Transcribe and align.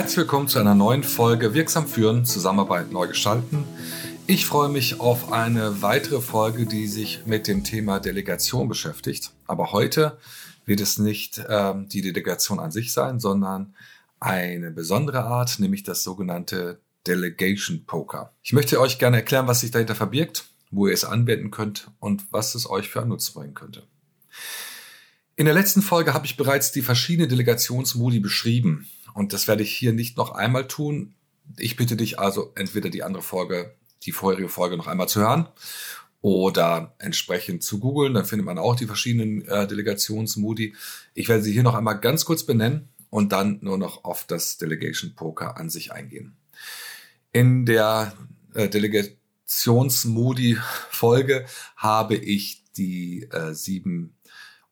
Herzlich 0.00 0.16
willkommen 0.16 0.48
zu 0.48 0.58
einer 0.58 0.74
neuen 0.74 1.02
Folge 1.02 1.52
Wirksam 1.52 1.86
führen, 1.86 2.24
Zusammenarbeit 2.24 2.90
neu 2.90 3.06
gestalten. 3.06 3.64
Ich 4.26 4.46
freue 4.46 4.70
mich 4.70 4.98
auf 4.98 5.30
eine 5.30 5.82
weitere 5.82 6.22
Folge, 6.22 6.64
die 6.64 6.86
sich 6.86 7.26
mit 7.26 7.46
dem 7.46 7.64
Thema 7.64 8.00
Delegation 8.00 8.66
beschäftigt. 8.66 9.32
Aber 9.46 9.72
heute 9.72 10.16
wird 10.64 10.80
es 10.80 10.98
nicht 10.98 11.44
ähm, 11.50 11.86
die 11.90 12.00
Delegation 12.00 12.60
an 12.60 12.70
sich 12.70 12.94
sein, 12.94 13.20
sondern 13.20 13.74
eine 14.20 14.70
besondere 14.70 15.24
Art, 15.24 15.58
nämlich 15.58 15.82
das 15.82 16.02
sogenannte 16.02 16.80
Delegation 17.06 17.84
Poker. 17.84 18.32
Ich 18.42 18.54
möchte 18.54 18.80
euch 18.80 18.98
gerne 18.98 19.18
erklären, 19.18 19.48
was 19.48 19.60
sich 19.60 19.70
dahinter 19.70 19.94
verbirgt, 19.94 20.46
wo 20.70 20.86
ihr 20.86 20.94
es 20.94 21.04
anwenden 21.04 21.50
könnt 21.50 21.90
und 22.00 22.24
was 22.30 22.54
es 22.54 22.70
euch 22.70 22.88
für 22.88 23.00
einen 23.00 23.10
Nutzen 23.10 23.34
bringen 23.34 23.54
könnte. 23.54 23.82
In 25.36 25.44
der 25.44 25.54
letzten 25.54 25.82
Folge 25.82 26.14
habe 26.14 26.26
ich 26.26 26.38
bereits 26.38 26.72
die 26.72 26.82
verschiedenen 26.82 27.28
Delegationsmodi 27.28 28.20
beschrieben 28.20 28.86
und 29.14 29.32
das 29.32 29.48
werde 29.48 29.62
ich 29.62 29.74
hier 29.74 29.92
nicht 29.92 30.16
noch 30.16 30.32
einmal 30.32 30.68
tun. 30.68 31.14
Ich 31.58 31.76
bitte 31.76 31.96
dich 31.96 32.18
also 32.18 32.52
entweder 32.54 32.90
die 32.90 33.02
andere 33.02 33.22
Folge, 33.22 33.74
die 34.02 34.12
vorherige 34.12 34.48
Folge 34.48 34.76
noch 34.76 34.86
einmal 34.86 35.08
zu 35.08 35.20
hören 35.20 35.48
oder 36.22 36.94
entsprechend 36.98 37.62
zu 37.62 37.78
googeln. 37.80 38.14
Dann 38.14 38.24
findet 38.24 38.46
man 38.46 38.58
auch 38.58 38.76
die 38.76 38.86
verschiedenen 38.86 39.46
äh, 39.46 39.66
Delegationsmodi. 39.66 40.74
Ich 41.14 41.28
werde 41.28 41.42
sie 41.42 41.52
hier 41.52 41.62
noch 41.62 41.74
einmal 41.74 42.00
ganz 42.00 42.24
kurz 42.24 42.44
benennen 42.44 42.88
und 43.10 43.32
dann 43.32 43.58
nur 43.62 43.76
noch 43.78 44.04
auf 44.04 44.24
das 44.24 44.58
Delegation 44.58 45.14
Poker 45.14 45.56
an 45.56 45.70
sich 45.70 45.92
eingehen. 45.92 46.36
In 47.32 47.64
der 47.66 48.12
äh, 48.54 48.68
Delegationsmodi-Folge 48.68 51.46
habe 51.76 52.16
ich 52.16 52.64
die 52.76 53.28
äh, 53.30 53.54
sieben 53.54 54.16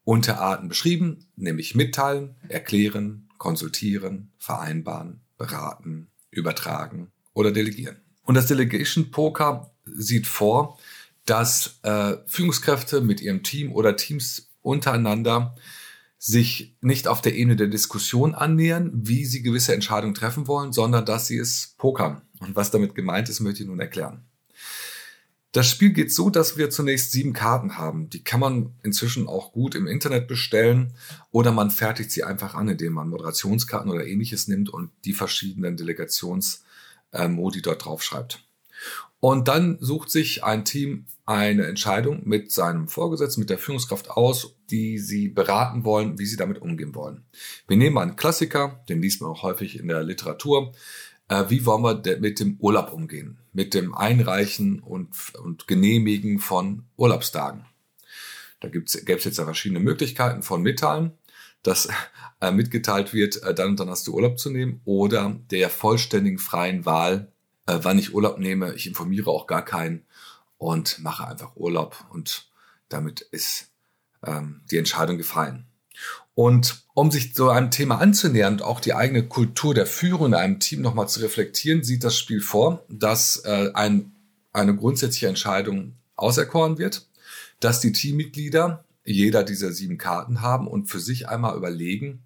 Unterarten 0.04 0.68
beschrieben, 0.68 1.26
nämlich 1.36 1.74
mitteilen, 1.74 2.36
erklären, 2.48 3.27
konsultieren, 3.38 4.32
vereinbaren, 4.38 5.20
beraten, 5.36 6.08
übertragen 6.30 7.10
oder 7.32 7.52
delegieren. 7.52 7.96
Und 8.22 8.34
das 8.34 8.46
Delegation 8.46 9.10
Poker 9.10 9.70
sieht 9.86 10.26
vor, 10.26 10.78
dass 11.24 11.78
äh, 11.82 12.16
Führungskräfte 12.26 13.00
mit 13.00 13.20
ihrem 13.20 13.42
Team 13.42 13.72
oder 13.72 13.96
Teams 13.96 14.50
untereinander 14.62 15.54
sich 16.18 16.76
nicht 16.80 17.06
auf 17.06 17.22
der 17.22 17.36
Ebene 17.36 17.56
der 17.56 17.68
Diskussion 17.68 18.34
annähern, 18.34 18.90
wie 18.92 19.24
sie 19.24 19.42
gewisse 19.42 19.72
Entscheidungen 19.72 20.14
treffen 20.14 20.48
wollen, 20.48 20.72
sondern 20.72 21.06
dass 21.06 21.26
sie 21.26 21.38
es 21.38 21.74
pokern. 21.78 22.22
Und 22.40 22.56
was 22.56 22.70
damit 22.70 22.94
gemeint 22.94 23.28
ist, 23.28 23.40
möchte 23.40 23.62
ich 23.62 23.68
nun 23.68 23.80
erklären. 23.80 24.27
Das 25.52 25.68
Spiel 25.68 25.90
geht 25.90 26.12
so, 26.12 26.28
dass 26.28 26.58
wir 26.58 26.68
zunächst 26.68 27.12
sieben 27.12 27.32
Karten 27.32 27.78
haben. 27.78 28.10
Die 28.10 28.22
kann 28.22 28.40
man 28.40 28.74
inzwischen 28.82 29.26
auch 29.26 29.52
gut 29.52 29.74
im 29.74 29.86
Internet 29.86 30.28
bestellen 30.28 30.92
oder 31.30 31.52
man 31.52 31.70
fertigt 31.70 32.10
sie 32.10 32.22
einfach 32.22 32.54
an, 32.54 32.68
indem 32.68 32.92
man 32.92 33.08
Moderationskarten 33.08 33.90
oder 33.90 34.06
ähnliches 34.06 34.48
nimmt 34.48 34.68
und 34.68 34.90
die 35.06 35.14
verschiedenen 35.14 35.78
Delegationsmodi 35.78 37.62
dort 37.62 37.84
draufschreibt. 37.84 38.44
Und 39.20 39.48
dann 39.48 39.78
sucht 39.80 40.10
sich 40.10 40.44
ein 40.44 40.64
Team 40.64 41.06
eine 41.24 41.66
Entscheidung 41.66 42.28
mit 42.28 42.52
seinem 42.52 42.86
Vorgesetzten, 42.86 43.40
mit 43.40 43.50
der 43.50 43.58
Führungskraft 43.58 44.10
aus, 44.10 44.54
die 44.70 44.98
sie 44.98 45.28
beraten 45.28 45.84
wollen, 45.84 46.18
wie 46.18 46.26
sie 46.26 46.36
damit 46.36 46.60
umgehen 46.60 46.94
wollen. 46.94 47.24
Wir 47.66 47.78
nehmen 47.78 47.98
einen 47.98 48.16
Klassiker, 48.16 48.84
den 48.88 49.02
liest 49.02 49.22
man 49.22 49.30
auch 49.30 49.42
häufig 49.42 49.78
in 49.78 49.88
der 49.88 50.04
Literatur 50.04 50.72
äh, 51.28 51.44
wie 51.48 51.64
wollen 51.64 51.82
wir 51.82 52.18
mit 52.18 52.40
dem 52.40 52.56
Urlaub 52.58 52.92
umgehen, 52.92 53.38
mit 53.58 53.74
dem 53.74 53.92
Einreichen 53.92 54.78
und, 54.78 55.34
und 55.34 55.66
Genehmigen 55.66 56.38
von 56.38 56.84
Urlaubstagen. 56.96 57.64
Da 58.60 58.68
gäbe 58.68 58.84
es 58.84 59.24
jetzt 59.24 59.36
ja 59.36 59.44
verschiedene 59.44 59.80
Möglichkeiten 59.80 60.44
von 60.44 60.62
Mitteilen, 60.62 61.10
dass 61.64 61.88
äh, 62.40 62.52
mitgeteilt 62.52 63.12
wird, 63.12 63.42
äh, 63.42 63.52
dann 63.52 63.70
und 63.70 63.80
dann 63.80 63.90
hast 63.90 64.06
du 64.06 64.14
Urlaub 64.14 64.38
zu 64.38 64.50
nehmen 64.50 64.80
oder 64.84 65.40
der 65.50 65.70
vollständigen 65.70 66.38
freien 66.38 66.86
Wahl, 66.86 67.32
äh, 67.66 67.80
wann 67.82 67.98
ich 67.98 68.14
Urlaub 68.14 68.38
nehme. 68.38 68.74
Ich 68.74 68.86
informiere 68.86 69.28
auch 69.28 69.48
gar 69.48 69.64
keinen 69.64 70.06
und 70.56 71.00
mache 71.00 71.26
einfach 71.26 71.56
Urlaub 71.56 71.96
und 72.10 72.52
damit 72.88 73.22
ist 73.22 73.72
ähm, 74.24 74.60
die 74.70 74.76
Entscheidung 74.76 75.18
gefallen. 75.18 75.66
Und 76.34 76.84
um 76.94 77.10
sich 77.10 77.34
so 77.34 77.50
einem 77.50 77.70
Thema 77.70 78.00
anzunähern 78.00 78.54
und 78.54 78.62
auch 78.62 78.80
die 78.80 78.94
eigene 78.94 79.24
Kultur 79.26 79.74
der 79.74 79.86
Führung 79.86 80.28
in 80.28 80.34
einem 80.34 80.60
Team 80.60 80.82
nochmal 80.82 81.08
zu 81.08 81.20
reflektieren, 81.20 81.82
sieht 81.82 82.04
das 82.04 82.16
Spiel 82.16 82.40
vor, 82.40 82.84
dass 82.88 83.42
äh, 83.44 83.70
ein, 83.74 84.12
eine 84.52 84.76
grundsätzliche 84.76 85.26
Entscheidung 85.26 85.94
auserkoren 86.14 86.78
wird, 86.78 87.06
dass 87.60 87.80
die 87.80 87.92
Teammitglieder 87.92 88.84
jeder 89.04 89.42
dieser 89.42 89.72
sieben 89.72 89.98
Karten 89.98 90.42
haben 90.42 90.66
und 90.68 90.86
für 90.86 91.00
sich 91.00 91.28
einmal 91.28 91.56
überlegen, 91.56 92.22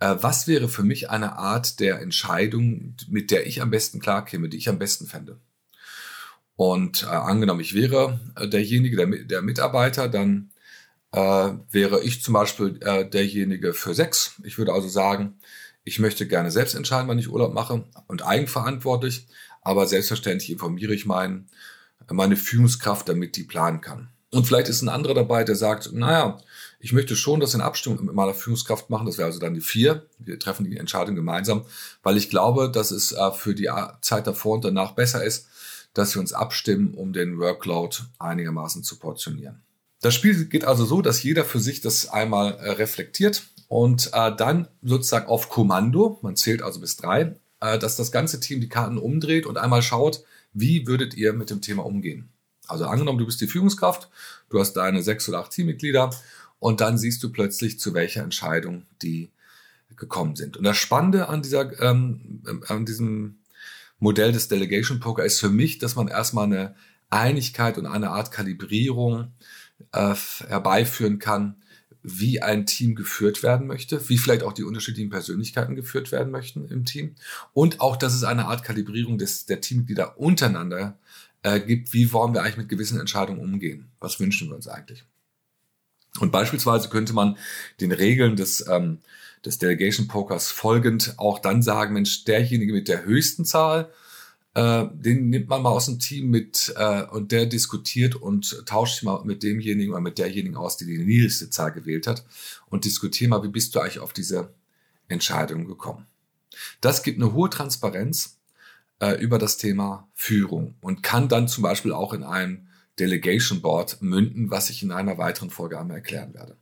äh, 0.00 0.16
was 0.20 0.46
wäre 0.46 0.68
für 0.68 0.82
mich 0.82 1.10
eine 1.10 1.36
Art 1.36 1.80
der 1.80 2.00
Entscheidung, 2.00 2.94
mit 3.08 3.30
der 3.30 3.46
ich 3.46 3.62
am 3.62 3.70
besten 3.70 4.00
klarkäme, 4.00 4.48
die 4.48 4.58
ich 4.58 4.68
am 4.68 4.78
besten 4.78 5.06
fände. 5.06 5.38
Und 6.56 7.04
äh, 7.04 7.06
angenommen, 7.06 7.60
ich 7.60 7.74
wäre 7.74 8.20
äh, 8.36 8.46
derjenige, 8.48 8.96
der, 8.96 9.06
der 9.06 9.42
Mitarbeiter, 9.42 10.08
dann 10.08 10.49
äh, 11.12 11.52
wäre 11.70 12.02
ich 12.02 12.22
zum 12.22 12.34
Beispiel 12.34 12.78
äh, 12.82 13.08
derjenige 13.08 13.74
für 13.74 13.94
sechs. 13.94 14.40
Ich 14.44 14.58
würde 14.58 14.72
also 14.72 14.88
sagen, 14.88 15.38
ich 15.84 15.98
möchte 15.98 16.26
gerne 16.26 16.50
selbst 16.50 16.74
entscheiden, 16.74 17.08
wann 17.08 17.18
ich 17.18 17.30
Urlaub 17.30 17.54
mache 17.54 17.84
und 18.06 18.24
eigenverantwortlich, 18.24 19.26
aber 19.62 19.86
selbstverständlich 19.86 20.50
informiere 20.50 20.94
ich 20.94 21.06
mein, 21.06 21.48
meine 22.10 22.36
Führungskraft, 22.36 23.08
damit 23.08 23.36
die 23.36 23.44
planen 23.44 23.80
kann. 23.80 24.10
Und 24.32 24.46
vielleicht 24.46 24.68
ist 24.68 24.82
ein 24.82 24.88
anderer 24.88 25.14
dabei, 25.14 25.42
der 25.42 25.56
sagt, 25.56 25.92
naja, 25.92 26.38
ich 26.78 26.92
möchte 26.92 27.16
schon 27.16 27.40
das 27.40 27.54
in 27.54 27.60
Abstimmung 27.60 28.04
mit 28.04 28.14
meiner 28.14 28.32
Führungskraft 28.32 28.88
machen. 28.88 29.06
Das 29.06 29.18
wäre 29.18 29.26
also 29.26 29.40
dann 29.40 29.54
die 29.54 29.60
vier. 29.60 30.06
Wir 30.18 30.38
treffen 30.38 30.64
die 30.64 30.76
Entscheidung 30.76 31.16
gemeinsam, 31.16 31.64
weil 32.04 32.16
ich 32.16 32.30
glaube, 32.30 32.70
dass 32.70 32.92
es 32.92 33.12
äh, 33.12 33.32
für 33.32 33.54
die 33.54 33.68
Zeit 34.00 34.28
davor 34.28 34.54
und 34.54 34.64
danach 34.64 34.92
besser 34.92 35.24
ist, 35.24 35.48
dass 35.94 36.14
wir 36.14 36.20
uns 36.20 36.32
abstimmen, 36.32 36.94
um 36.94 37.12
den 37.12 37.38
Workload 37.38 37.96
einigermaßen 38.20 38.84
zu 38.84 38.98
portionieren. 39.00 39.62
Das 40.00 40.14
Spiel 40.14 40.46
geht 40.46 40.64
also 40.64 40.84
so, 40.84 41.02
dass 41.02 41.22
jeder 41.22 41.44
für 41.44 41.60
sich 41.60 41.80
das 41.80 42.08
einmal 42.08 42.54
äh, 42.54 42.70
reflektiert 42.70 43.44
und 43.68 44.10
äh, 44.12 44.34
dann 44.34 44.68
sozusagen 44.82 45.26
auf 45.26 45.48
Kommando, 45.48 46.18
man 46.22 46.36
zählt 46.36 46.62
also 46.62 46.80
bis 46.80 46.96
drei, 46.96 47.36
äh, 47.60 47.78
dass 47.78 47.96
das 47.96 48.10
ganze 48.10 48.40
Team 48.40 48.60
die 48.60 48.68
Karten 48.68 48.98
umdreht 48.98 49.46
und 49.46 49.58
einmal 49.58 49.82
schaut, 49.82 50.24
wie 50.52 50.86
würdet 50.86 51.14
ihr 51.14 51.32
mit 51.32 51.50
dem 51.50 51.60
Thema 51.60 51.84
umgehen. 51.84 52.30
Also 52.66 52.86
angenommen, 52.86 53.18
du 53.18 53.26
bist 53.26 53.40
die 53.40 53.46
Führungskraft, 53.46 54.08
du 54.48 54.58
hast 54.58 54.72
deine 54.74 55.02
sechs 55.02 55.28
oder 55.28 55.40
acht 55.40 55.52
Teammitglieder 55.52 56.10
und 56.58 56.80
dann 56.80 56.98
siehst 56.98 57.22
du 57.22 57.30
plötzlich, 57.30 57.78
zu 57.78 57.94
welcher 57.94 58.22
Entscheidung 58.22 58.86
die 59.02 59.30
gekommen 59.96 60.34
sind. 60.36 60.56
Und 60.56 60.64
das 60.64 60.76
Spannende 60.78 61.28
an 61.28 61.42
dieser, 61.42 61.78
ähm, 61.82 62.42
an 62.68 62.86
diesem 62.86 63.40
Modell 63.98 64.32
des 64.32 64.48
Delegation 64.48 64.98
Poker 64.98 65.24
ist 65.24 65.40
für 65.40 65.50
mich, 65.50 65.78
dass 65.78 65.94
man 65.94 66.08
erstmal 66.08 66.46
eine 66.46 66.74
Einigkeit 67.10 67.76
und 67.76 67.86
eine 67.86 68.10
Art 68.10 68.30
Kalibrierung 68.32 69.32
äh, 69.92 70.14
herbeiführen 70.48 71.18
kann, 71.18 71.56
wie 72.02 72.40
ein 72.40 72.66
Team 72.66 72.94
geführt 72.94 73.42
werden 73.42 73.66
möchte, 73.66 74.08
wie 74.08 74.18
vielleicht 74.18 74.42
auch 74.42 74.52
die 74.52 74.64
unterschiedlichen 74.64 75.10
Persönlichkeiten 75.10 75.76
geführt 75.76 76.12
werden 76.12 76.30
möchten 76.30 76.66
im 76.68 76.84
Team 76.84 77.14
und 77.52 77.80
auch, 77.80 77.96
dass 77.96 78.14
es 78.14 78.24
eine 78.24 78.46
Art 78.46 78.64
Kalibrierung 78.64 79.18
des, 79.18 79.46
der 79.46 79.60
Teammitglieder 79.60 80.18
untereinander 80.18 80.98
äh, 81.42 81.60
gibt, 81.60 81.92
wie 81.92 82.12
wollen 82.12 82.32
wir 82.32 82.42
eigentlich 82.42 82.56
mit 82.56 82.68
gewissen 82.68 82.98
Entscheidungen 82.98 83.40
umgehen, 83.40 83.90
was 84.00 84.18
wünschen 84.18 84.48
wir 84.48 84.56
uns 84.56 84.68
eigentlich. 84.68 85.04
Und 86.18 86.32
beispielsweise 86.32 86.88
könnte 86.88 87.12
man 87.12 87.36
den 87.80 87.92
Regeln 87.92 88.36
des, 88.36 88.66
ähm, 88.66 88.98
des 89.44 89.58
Delegation 89.58 90.08
Pokers 90.08 90.50
folgend 90.50 91.14
auch 91.18 91.38
dann 91.38 91.62
sagen, 91.62 91.94
Mensch, 91.94 92.24
derjenige 92.24 92.72
mit 92.72 92.88
der 92.88 93.04
höchsten 93.04 93.44
Zahl 93.44 93.92
äh, 94.54 94.86
den 94.92 95.30
nimmt 95.30 95.48
man 95.48 95.62
mal 95.62 95.70
aus 95.70 95.86
dem 95.86 95.98
Team 95.98 96.30
mit 96.30 96.72
äh, 96.76 97.04
und 97.04 97.32
der 97.32 97.46
diskutiert 97.46 98.16
und 98.16 98.64
tauscht 98.66 98.94
sich 98.94 99.02
mal 99.04 99.24
mit 99.24 99.42
demjenigen 99.42 99.92
oder 99.92 100.00
mit 100.00 100.18
derjenigen 100.18 100.56
aus, 100.56 100.76
die 100.76 100.86
die 100.86 100.98
niedrigste 100.98 101.50
Zahl 101.50 101.72
gewählt 101.72 102.06
hat 102.06 102.24
und 102.68 102.84
diskutiert 102.84 103.30
mal, 103.30 103.42
wie 103.42 103.48
bist 103.48 103.74
du 103.74 103.80
eigentlich 103.80 104.00
auf 104.00 104.12
diese 104.12 104.52
Entscheidung 105.08 105.66
gekommen. 105.66 106.06
Das 106.80 107.02
gibt 107.02 107.20
eine 107.20 107.32
hohe 107.32 107.50
Transparenz 107.50 108.38
äh, 109.00 109.12
über 109.20 109.38
das 109.38 109.56
Thema 109.56 110.08
Führung 110.14 110.74
und 110.80 111.02
kann 111.02 111.28
dann 111.28 111.48
zum 111.48 111.62
Beispiel 111.62 111.92
auch 111.92 112.12
in 112.12 112.24
einem 112.24 112.68
Delegation 112.98 113.62
Board 113.62 114.02
münden, 114.02 114.50
was 114.50 114.68
ich 114.70 114.82
in 114.82 114.92
einer 114.92 115.16
weiteren 115.16 115.50
Folge 115.50 115.78
einmal 115.78 115.98
erklären 115.98 116.34
werde. 116.34 116.56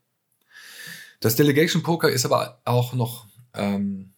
Das 1.21 1.37
Delegation 1.37 1.83
Poker 1.83 2.11
ist 2.11 2.25
aber 2.25 2.61
auch 2.65 2.93
noch 2.93 3.27
ähm, 3.55 4.13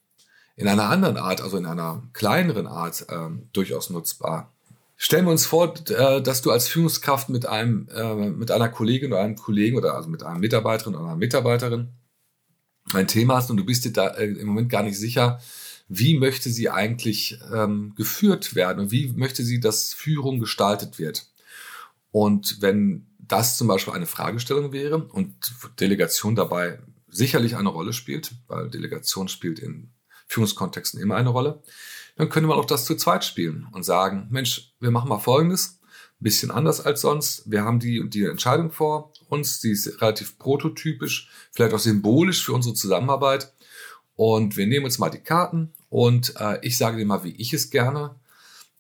in 0.61 0.69
einer 0.69 0.91
anderen 0.91 1.17
Art, 1.17 1.41
also 1.41 1.57
in 1.57 1.65
einer 1.65 2.03
kleineren 2.12 2.67
Art, 2.67 3.07
ähm, 3.09 3.49
durchaus 3.55 3.89
nutzbar. 3.89 4.53
Stellen 4.97 5.25
wir 5.25 5.31
uns 5.31 5.47
vor, 5.47 5.75
äh, 5.89 6.21
dass 6.21 6.43
du 6.43 6.51
als 6.51 6.69
Führungskraft 6.69 7.31
mit 7.31 7.47
einem, 7.47 7.89
äh, 7.89 8.15
mit 8.15 8.51
einer 8.51 8.69
Kollegin 8.69 9.11
oder 9.11 9.23
einem 9.23 9.37
Kollegen 9.37 9.79
oder 9.79 9.95
also 9.95 10.11
mit 10.11 10.23
einem 10.23 10.41
Mitarbeiterin 10.41 10.95
oder 10.95 11.05
einer 11.07 11.17
Mitarbeiterin 11.17 11.89
ein 12.93 13.09
Thema 13.09 13.37
hast 13.37 13.51
und 13.51 13.57
du 13.57 13.65
bist 13.65 13.87
dir 13.87 13.93
da 13.93 14.09
äh, 14.09 14.27
im 14.27 14.49
Moment 14.49 14.69
gar 14.69 14.83
nicht 14.83 14.99
sicher, 14.99 15.41
wie 15.89 16.19
möchte 16.19 16.51
sie 16.51 16.69
eigentlich 16.69 17.41
ähm, 17.55 17.95
geführt 17.97 18.55
werden 18.55 18.81
und 18.81 18.91
wie 18.91 19.15
möchte 19.17 19.43
sie, 19.43 19.61
dass 19.61 19.95
Führung 19.95 20.41
gestaltet 20.41 20.99
wird. 20.99 21.27
Und 22.11 22.61
wenn 22.61 23.06
das 23.19 23.56
zum 23.56 23.67
Beispiel 23.67 23.95
eine 23.95 24.06
Fragestellung 24.06 24.73
wäre 24.73 25.05
und 25.05 25.35
Delegation 25.81 26.35
dabei 26.35 26.81
sicherlich 27.09 27.56
eine 27.56 27.71
Rolle 27.71 27.95
spielt, 27.95 28.33
weil 28.47 28.69
Delegation 28.69 29.29
spielt 29.29 29.59
in 29.59 29.89
Führungskontexten 30.31 31.00
immer 31.00 31.17
eine 31.17 31.31
Rolle, 31.31 31.61
dann 32.17 32.29
könnte 32.29 32.49
man 32.49 32.59
auch 32.59 32.65
das 32.65 32.85
zu 32.85 32.94
zweit 32.94 33.25
spielen 33.25 33.67
und 33.73 33.85
sagen, 33.85 34.29
Mensch, 34.31 34.73
wir 34.79 34.91
machen 34.91 35.09
mal 35.09 35.19
Folgendes, 35.19 35.81
ein 35.82 36.25
bisschen 36.25 36.50
anders 36.50 36.81
als 36.81 37.00
sonst. 37.00 37.50
Wir 37.50 37.65
haben 37.65 37.81
die 37.81 37.99
und 37.99 38.15
die 38.15 38.25
Entscheidung 38.25 38.71
vor 38.71 39.12
uns, 39.29 39.61
die 39.61 39.71
ist 39.71 40.00
relativ 40.00 40.38
prototypisch, 40.38 41.29
vielleicht 41.50 41.75
auch 41.75 41.81
symbolisch 41.81 42.44
für 42.44 42.53
unsere 42.53 42.75
Zusammenarbeit. 42.75 43.53
Und 44.15 44.56
wir 44.56 44.67
nehmen 44.67 44.85
uns 44.85 44.99
mal 44.99 45.11
die 45.11 45.19
Karten 45.19 45.73
und 45.88 46.35
äh, 46.38 46.59
ich 46.62 46.77
sage 46.77 46.99
dir 46.99 47.06
mal, 47.06 47.25
wie 47.25 47.35
ich 47.37 47.53
es 47.53 47.71
gerne 47.71 48.15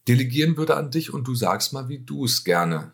delegieren 0.06 0.56
würde 0.56 0.76
an 0.76 0.90
dich 0.90 1.12
und 1.12 1.26
du 1.26 1.34
sagst 1.34 1.72
mal, 1.72 1.88
wie 1.88 1.98
du 1.98 2.26
es 2.26 2.44
gerne 2.44 2.92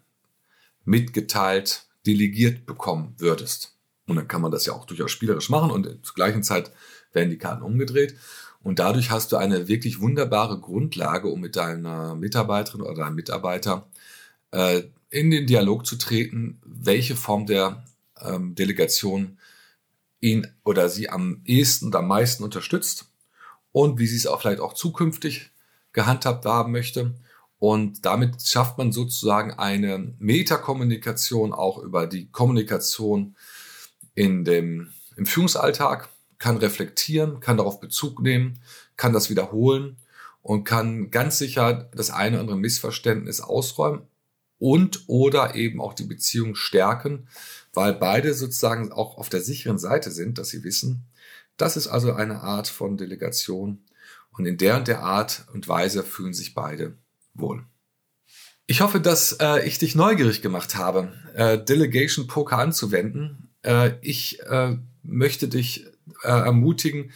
mitgeteilt, 0.85 1.87
delegiert 2.07 2.65
bekommen 2.65 3.15
würdest. 3.19 3.76
Und 4.07 4.17
dann 4.17 4.29
kann 4.29 4.41
man 4.41 4.53
das 4.53 4.67
ja 4.67 4.73
auch 4.73 4.85
durchaus 4.85 5.11
spielerisch 5.11 5.51
machen 5.51 5.71
und 5.71 6.07
zur 6.07 6.15
gleichen 6.15 6.43
Zeit 6.43 6.71
werden 7.13 7.31
die 7.31 7.39
Karten 7.39 7.63
umgedreht. 7.63 8.15
Und 8.63 8.79
dadurch 8.79 9.11
hast 9.11 9.33
du 9.33 9.37
eine 9.37 9.69
wirklich 9.69 10.01
wunderbare 10.01 10.61
Grundlage, 10.61 11.29
um 11.29 11.41
mit 11.41 11.57
deiner 11.57 12.15
Mitarbeiterin 12.15 12.83
oder 12.83 12.95
deinem 12.95 13.15
Mitarbeiter 13.15 13.89
äh, 14.51 14.83
in 15.11 15.31
den 15.31 15.47
Dialog 15.47 15.87
zu 15.87 15.97
treten, 15.97 16.61
welche 16.65 17.17
Form 17.17 17.47
der 17.47 17.85
ähm, 18.21 18.55
Delegation 18.55 19.39
ihn 20.21 20.47
oder 20.65 20.89
sie 20.89 21.11
am 21.11 21.43
ehesten 21.45 21.87
und 21.87 21.97
am 21.97 22.09
meisten 22.09 22.43
unterstützt 22.43 23.07
und 23.73 23.99
wie 23.99 24.07
sie 24.07 24.17
es 24.17 24.27
auch 24.27 24.41
vielleicht 24.41 24.61
auch 24.61 24.73
zukünftig 24.73 25.51
gehandhabt 25.93 26.45
haben 26.45 26.73
möchte. 26.73 27.15
Und 27.59 28.05
damit 28.05 28.43
schafft 28.43 28.79
man 28.79 28.93
sozusagen 28.93 29.53
eine 29.53 30.15
Metakommunikation 30.19 31.53
auch 31.53 31.79
über 31.79 32.07
die 32.07 32.31
Kommunikation 32.31 33.37
in 34.17 34.45
dem, 34.45 34.93
im 35.15 35.27
Führungsalltag, 35.27 36.09
kann 36.39 36.57
reflektieren, 36.57 37.39
kann 37.39 37.57
darauf 37.57 37.81
Bezug 37.81 38.21
nehmen, 38.21 38.61
kann 38.97 39.13
das 39.13 39.31
wiederholen 39.31 39.99
und 40.43 40.65
kann 40.65 41.11
ganz 41.11 41.39
sicher 41.39 41.89
das 41.95 42.11
eine 42.11 42.37
oder 42.37 42.41
andere 42.41 42.59
Missverständnis 42.59 43.41
ausräumen 43.41 44.03
und 44.59 45.05
oder 45.07 45.55
eben 45.55 45.81
auch 45.81 45.95
die 45.95 46.05
Beziehung 46.05 46.55
stärken, 46.55 47.29
weil 47.73 47.95
beide 47.95 48.35
sozusagen 48.35 48.93
auch 48.93 49.17
auf 49.19 49.29
der 49.29 49.41
sicheren 49.41 49.79
Seite 49.79 50.11
sind, 50.11 50.39
dass 50.39 50.49
sie 50.49 50.65
wissen, 50.65 51.05
das 51.57 51.77
ist 51.77 51.87
also 51.87 52.13
eine 52.13 52.41
Art 52.41 52.69
von 52.69 52.97
Delegation 52.97 53.85
und 54.31 54.47
in 54.47 54.59
der 54.59 54.77
und 54.77 54.89
der 54.89 55.03
Art 55.03 55.47
und 55.53 55.69
Weise 55.69 56.03
fühlen 56.03 56.35
sich 56.35 56.55
beide 56.55 56.97
wohl. 57.35 57.65
Ich 58.67 58.81
hoffe, 58.81 59.01
dass 59.01 59.33
äh, 59.41 59.67
ich 59.67 59.79
dich 59.79 59.95
neugierig 59.95 60.43
gemacht 60.43 60.75
habe, 60.75 61.13
äh, 61.35 61.59
Delegation 61.59 62.27
Poker 62.27 62.59
anzuwenden. 62.59 63.46
Äh, 63.67 63.95
ich 64.01 64.41
äh, 64.43 64.77
möchte 65.03 65.49
dich 65.49 65.87
äh, 66.23 66.29
ermutigen, 66.29 67.11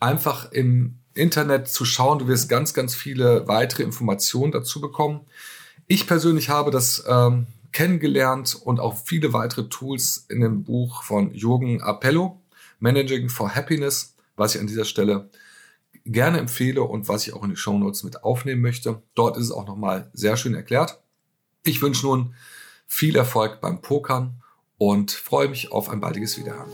einfach 0.00 0.50
im 0.50 0.98
Internet 1.14 1.68
zu 1.68 1.84
schauen. 1.84 2.18
Du 2.18 2.26
wirst 2.26 2.48
ganz, 2.48 2.74
ganz 2.74 2.94
viele 2.94 3.46
weitere 3.46 3.82
Informationen 3.82 4.50
dazu 4.50 4.80
bekommen. 4.80 5.20
Ich 5.86 6.06
persönlich 6.06 6.48
habe 6.48 6.70
das 6.70 7.04
ähm, 7.06 7.46
kennengelernt 7.72 8.54
und 8.54 8.80
auch 8.80 8.96
viele 9.04 9.32
weitere 9.32 9.68
Tools 9.68 10.26
in 10.28 10.40
dem 10.40 10.64
Buch 10.64 11.02
von 11.02 11.32
Jürgen 11.34 11.82
Appello, 11.82 12.40
Managing 12.80 13.28
for 13.28 13.54
Happiness, 13.54 14.14
was 14.36 14.54
ich 14.54 14.60
an 14.60 14.66
dieser 14.66 14.84
Stelle 14.84 15.28
gerne 16.04 16.38
empfehle 16.38 16.82
und 16.82 17.08
was 17.08 17.26
ich 17.26 17.34
auch 17.34 17.44
in 17.44 17.50
die 17.50 17.56
Show 17.56 17.78
Notes 17.78 18.02
mit 18.02 18.24
aufnehmen 18.24 18.62
möchte. 18.62 19.02
Dort 19.14 19.36
ist 19.36 19.44
es 19.44 19.52
auch 19.52 19.66
nochmal 19.66 20.10
sehr 20.12 20.36
schön 20.36 20.54
erklärt. 20.54 21.00
Ich 21.64 21.80
wünsche 21.82 22.06
nun 22.06 22.34
viel 22.86 23.16
Erfolg 23.16 23.60
beim 23.60 23.82
Pokern 23.82 24.42
und 24.88 25.12
freue 25.12 25.48
mich 25.48 25.70
auf 25.70 25.88
ein 25.90 26.00
baldiges 26.00 26.36
Wiederhören. 26.38 26.68